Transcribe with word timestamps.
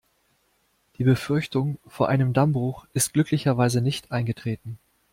Die 0.97 1.03
Befürchtung 1.03 1.77
vor 1.85 2.09
einem 2.09 2.33
Dammbruch 2.33 2.87
ist 2.91 3.13
glücklicherweise 3.13 3.81
nicht 3.81 4.11
eingetreten. 4.11 4.79